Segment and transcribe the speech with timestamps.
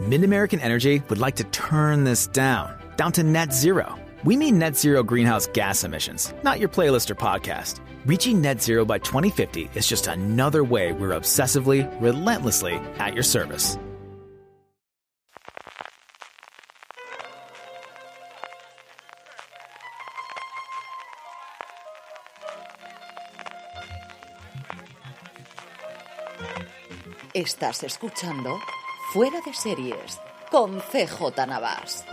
[0.00, 3.98] Mid American Energy would like to turn this down, down to net zero.
[4.22, 7.80] We mean net zero greenhouse gas emissions, not your playlist or podcast.
[8.06, 13.76] Reaching net zero by 2050 is just another way we're obsessively, relentlessly at your service.
[27.34, 28.58] Estás escuchando
[29.10, 32.04] Fuera de Series con CJ Navas.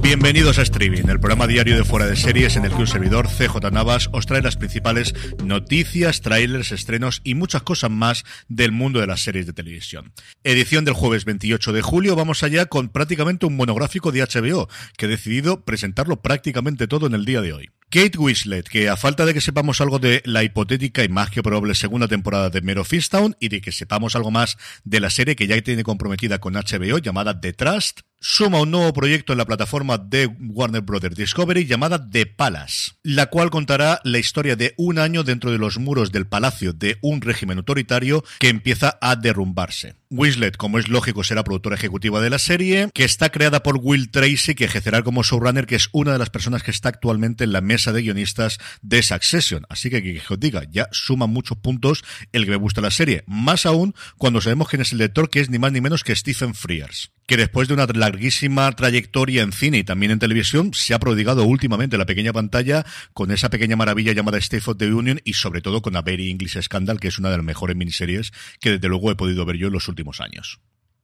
[0.00, 3.28] Bienvenidos a Streaming, el programa diario de Fuera de Series en el que un servidor,
[3.28, 9.00] CJ Navas, os trae las principales noticias, trailers, estrenos y muchas cosas más del mundo
[9.00, 10.14] de las series de televisión.
[10.44, 15.04] Edición del jueves 28 de julio, vamos allá con prácticamente un monográfico de HBO, que
[15.04, 17.70] he decidido presentarlo prácticamente todo en el día de hoy.
[17.90, 21.42] Kate Winslet, que a falta de que sepamos algo de la hipotética y más que
[21.42, 25.36] probable segunda temporada de Mero Fistown y de que sepamos algo más de la serie
[25.36, 29.44] que ya tiene comprometida con HBO llamada The Trust, suma un nuevo proyecto en la
[29.44, 34.98] plataforma de Warner Brothers Discovery llamada The Palace, la cual contará la historia de un
[34.98, 39.94] año dentro de los muros del palacio de un régimen autoritario que empieza a derrumbarse.
[40.10, 44.10] Winslet, como es lógico, será productora ejecutiva de la serie, que está creada por Will
[44.10, 47.52] Tracy, que ejercerá como showrunner, que es una de las personas que está actualmente en
[47.52, 49.66] la mesa de guionistas de Succession.
[49.68, 53.22] Así que, que, os diga, ya suma muchos puntos el que me gusta la serie.
[53.26, 56.16] Más aún cuando sabemos quién es el lector, que es ni más ni menos que
[56.16, 60.94] Stephen Frears que después de una larguísima trayectoria en cine y también en televisión, se
[60.94, 64.92] ha prodigado últimamente en la pequeña pantalla con esa pequeña maravilla llamada State of the
[64.92, 67.76] Union y sobre todo con A Very English Scandal, que es una de las mejores
[67.76, 70.60] miniseries que desde luego he podido ver yo en los últimos años.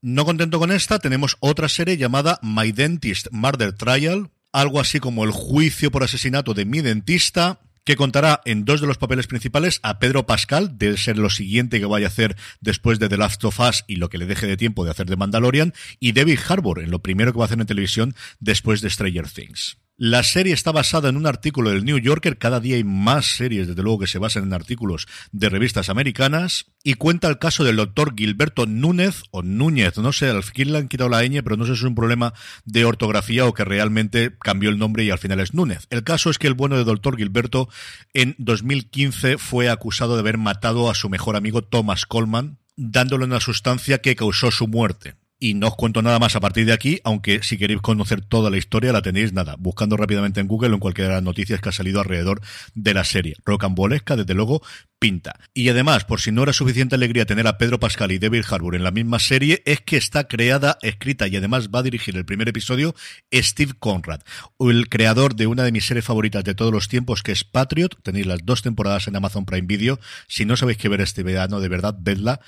[0.00, 5.24] No contento con esta, tenemos otra serie llamada My Dentist Murder Trial, algo así como
[5.24, 9.80] el juicio por asesinato de mi dentista, que contará en dos de los papeles principales
[9.82, 13.42] a Pedro Pascal, de ser lo siguiente que vaya a hacer después de The Last
[13.46, 16.38] of Us y lo que le deje de tiempo de hacer de Mandalorian, y David
[16.46, 19.78] Harbour, en lo primero que va a hacer en televisión después de Stranger Things.
[20.00, 23.66] La serie está basada en un artículo del New Yorker, cada día hay más series,
[23.66, 27.74] desde luego, que se basan en artículos de revistas americanas, y cuenta el caso del
[27.74, 31.56] doctor Gilberto Núñez, o Núñez, no sé, al fin le han quitado la ñ, pero
[31.56, 32.32] no sé si es un problema
[32.64, 35.88] de ortografía o que realmente cambió el nombre y al final es Núñez.
[35.90, 37.68] El caso es que el bueno del doctor Gilberto
[38.14, 43.40] en 2015 fue acusado de haber matado a su mejor amigo Thomas Coleman, dándole una
[43.40, 45.16] sustancia que causó su muerte.
[45.40, 48.50] Y no os cuento nada más a partir de aquí, aunque si queréis conocer toda
[48.50, 51.60] la historia la tenéis nada, buscando rápidamente en Google o en cualquiera de las noticias
[51.60, 52.40] que ha salido alrededor
[52.74, 53.36] de la serie.
[53.44, 54.62] Rocambolesca, desde luego,
[54.98, 55.38] pinta.
[55.54, 58.74] Y además, por si no era suficiente alegría tener a Pedro Pascal y David Harbour
[58.74, 62.24] en la misma serie, es que está creada, escrita y además va a dirigir el
[62.24, 62.94] primer episodio
[63.32, 64.20] Steve Conrad,
[64.58, 67.96] el creador de una de mis series favoritas de todos los tiempos, que es Patriot.
[68.02, 70.00] Tenéis las dos temporadas en Amazon Prime Video.
[70.26, 72.40] Si no sabéis qué ver este verano, de verdad, vedla.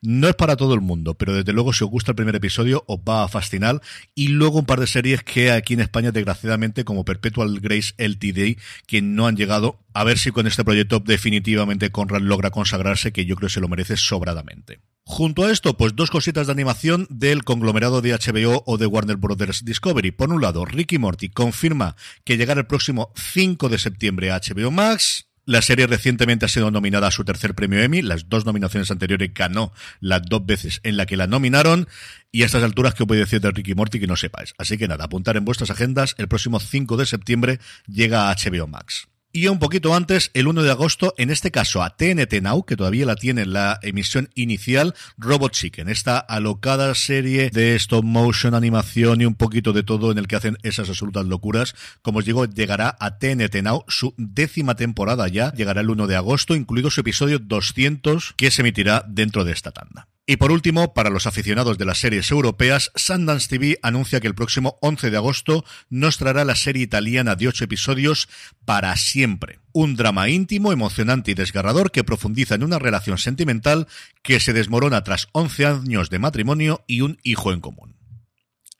[0.00, 2.84] No es para todo el mundo, pero desde luego si os gusta el primer episodio
[2.86, 3.80] os va a fascinar.
[4.14, 8.58] Y luego un par de series que aquí en España, desgraciadamente, como Perpetual Grace LTD,
[8.86, 9.80] que no han llegado.
[9.92, 13.60] A ver si con este proyecto definitivamente Conrad logra consagrarse, que yo creo que se
[13.60, 14.80] lo merece sobradamente.
[15.04, 19.16] Junto a esto, pues dos cositas de animación del conglomerado de HBO o de Warner
[19.16, 20.10] Brothers Discovery.
[20.10, 24.70] Por un lado, Ricky Morty confirma que llegará el próximo 5 de septiembre a HBO
[24.70, 25.27] Max.
[25.48, 28.02] La serie recientemente ha sido nominada a su tercer premio Emmy.
[28.02, 31.88] Las dos nominaciones anteriores ganó las dos veces en la que la nominaron.
[32.30, 34.52] Y a estas alturas, ¿qué os voy a decir de Ricky Morty que no sepáis?
[34.58, 36.14] Así que nada, apuntar en vuestras agendas.
[36.18, 39.08] El próximo 5 de septiembre llega a HBO Max.
[39.38, 42.74] Y un poquito antes, el 1 de agosto, en este caso a TNT Now, que
[42.74, 48.56] todavía la tiene en la emisión inicial, Robot Chicken, esta alocada serie de stop motion,
[48.56, 51.76] animación y un poquito de todo en el que hacen esas absolutas locuras.
[52.02, 56.16] Como os digo, llegará a TNT Now su décima temporada ya, llegará el 1 de
[56.16, 60.08] agosto, incluido su episodio 200 que se emitirá dentro de esta tanda.
[60.30, 64.34] Y por último, para los aficionados de las series europeas, Sundance TV anuncia que el
[64.34, 68.28] próximo 11 de agosto nos traerá la serie italiana de 8 episodios
[68.66, 69.58] para siempre.
[69.72, 73.86] Un drama íntimo, emocionante y desgarrador que profundiza en una relación sentimental
[74.22, 77.97] que se desmorona tras 11 años de matrimonio y un hijo en común.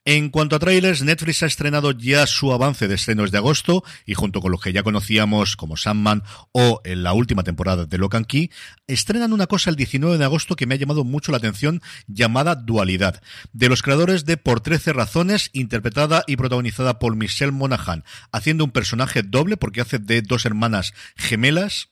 [0.05, 4.13] En cuanto a trailers, Netflix ha estrenado ya su avance de estrenos de agosto y
[4.13, 6.23] junto con los que ya conocíamos como Sandman
[6.53, 8.49] o en la última temporada de Locan Key,
[8.87, 12.55] estrenan una cosa el 19 de agosto que me ha llamado mucho la atención llamada
[12.55, 18.63] Dualidad, de los creadores de Por 13 razones, interpretada y protagonizada por Michelle Monaghan, haciendo
[18.63, 21.89] un personaje doble porque hace de dos hermanas gemelas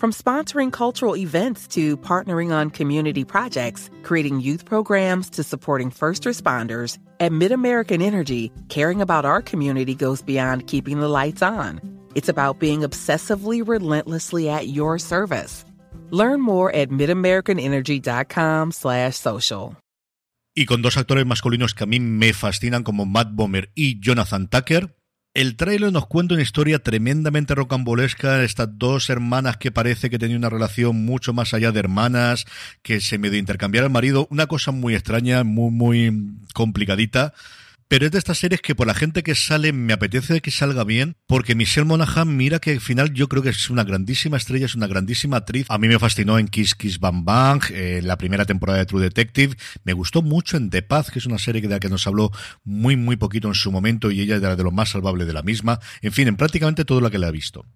[0.00, 6.24] From sponsoring cultural events to partnering on community projects, creating youth programs to supporting first
[6.24, 11.82] responders, at MidAmerican Energy, caring about our community goes beyond keeping the lights on.
[12.14, 15.66] It's about being obsessively relentlessly at your service.
[16.08, 19.76] Learn more at midamericanenergy.com slash social.
[20.56, 24.48] Y con dos actores masculinos que a mí me fascinan como Matt Bomer y Jonathan
[24.48, 24.96] Tucker,
[25.32, 30.38] El tráiler nos cuenta una historia tremendamente rocambolesca, estas dos hermanas que parece que tenían
[30.38, 32.46] una relación mucho más allá de hermanas,
[32.82, 37.32] que se medio intercambiar al marido, una cosa muy extraña, muy, muy complicadita.
[37.90, 40.84] Pero es de estas series que por la gente que sale me apetece que salga
[40.84, 44.66] bien, porque Michelle Monaghan, mira que al final yo creo que es una grandísima estrella,
[44.66, 45.66] es una grandísima actriz.
[45.68, 49.02] A mí me fascinó en Kiss Kiss Bang Bang, en la primera temporada de True
[49.02, 49.56] Detective.
[49.82, 52.30] Me gustó mucho en The Path, que es una serie de la que nos habló
[52.62, 55.42] muy, muy poquito en su momento y ella era de lo más salvable de la
[55.42, 55.80] misma.
[56.00, 57.66] En fin, en prácticamente todo lo que le ha visto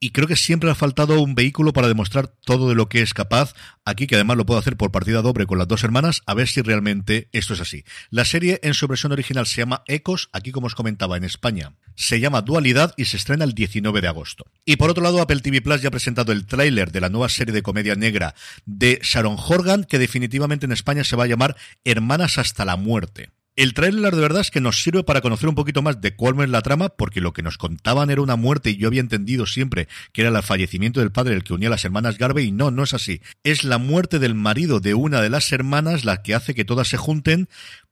[0.00, 3.14] y creo que siempre ha faltado un vehículo para demostrar todo de lo que es
[3.14, 3.54] capaz.
[3.84, 6.48] Aquí, que además lo puedo hacer por partida doble con las dos hermanas, a ver
[6.48, 7.84] si realmente esto es así.
[8.10, 11.74] La serie en su versión original se llama Ecos, aquí como os comentaba en España,
[11.94, 14.46] se llama Dualidad y se estrena el 19 de agosto.
[14.64, 17.28] Y por otro lado, Apple TV Plus ya ha presentado el tráiler de la nueva
[17.28, 18.34] serie de comedia negra
[18.66, 23.30] de Sharon Horgan, que definitivamente en España se va a llamar Hermanas hasta la muerte.
[23.58, 26.40] El trailer de verdad es que nos sirve para conocer un poquito más de cuál
[26.42, 29.46] es la trama, porque lo que nos contaban era una muerte y yo había entendido
[29.46, 32.52] siempre que era el fallecimiento del padre el que unía a las hermanas Garvey y
[32.52, 33.20] no, no es así.
[33.42, 36.86] Es la muerte del marido de una de las hermanas la que hace que todas
[36.86, 37.48] se junten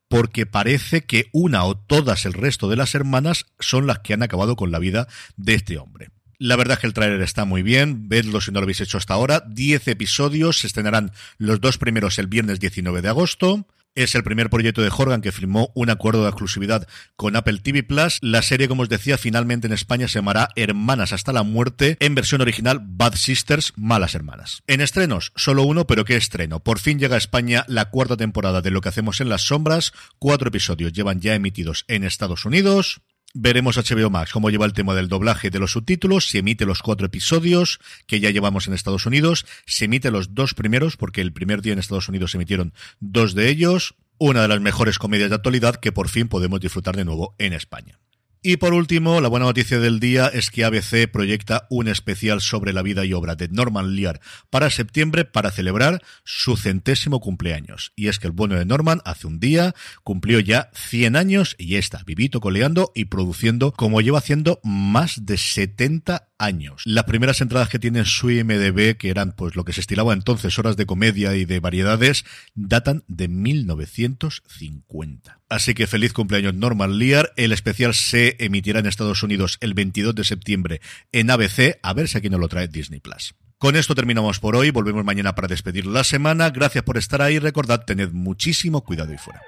[0.06, 4.22] porque parece que una o todas el resto de las hermanas son las que han
[4.22, 6.10] acabado con la vida de este hombre.
[6.38, 8.98] La verdad es que el tráiler está muy bien, vedlo si no lo habéis hecho
[8.98, 9.42] hasta ahora.
[9.44, 13.66] Diez episodios, se estrenarán los dos primeros el viernes 19 de agosto.
[13.96, 17.82] Es el primer proyecto de Horgan que firmó un acuerdo de exclusividad con Apple TV
[17.82, 18.18] Plus.
[18.20, 22.14] La serie, como os decía, finalmente en España se llamará Hermanas hasta la muerte, en
[22.14, 24.62] versión original Bad Sisters, Malas Hermanas.
[24.66, 26.60] En estrenos, solo uno, pero ¿qué estreno?
[26.60, 29.94] Por fin llega a España la cuarta temporada de Lo que hacemos en las sombras.
[30.18, 33.00] Cuatro episodios llevan ya emitidos en Estados Unidos.
[33.38, 36.80] Veremos HBO Max cómo lleva el tema del doblaje de los subtítulos, se emite los
[36.80, 41.34] cuatro episodios que ya llevamos en Estados Unidos, se emite los dos primeros, porque el
[41.34, 45.28] primer día en Estados Unidos se emitieron dos de ellos, una de las mejores comedias
[45.28, 47.98] de actualidad que por fin podemos disfrutar de nuevo en España.
[48.48, 52.72] Y por último, la buena noticia del día es que ABC proyecta un especial sobre
[52.72, 54.20] la vida y obra de Norman Lear
[54.50, 57.92] para septiembre para celebrar su centésimo cumpleaños.
[57.96, 61.74] Y es que el bueno de Norman hace un día cumplió ya 100 años y
[61.74, 66.82] está vivito coleando y produciendo como lleva haciendo más de 70 años.
[66.84, 70.56] Las primeras entradas que tiene su IMDB, que eran pues lo que se estilaba entonces
[70.56, 75.40] horas de comedia y de variedades, datan de 1950.
[75.48, 77.32] Así que feliz cumpleaños Norman Lear.
[77.36, 80.80] El especial se emitirá en Estados Unidos el 22 de septiembre
[81.12, 83.34] en ABC, a ver si aquí nos lo trae Disney Plus.
[83.58, 86.50] Con esto terminamos por hoy, volvemos mañana para despedir la semana.
[86.50, 89.40] Gracias por estar ahí, recordad, tened muchísimo cuidado y fuera.